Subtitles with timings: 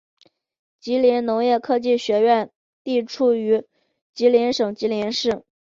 [0.79, 2.49] 吉林农业科技学院
[2.83, 3.35] 地处
[4.15, 5.43] 吉林省吉林市。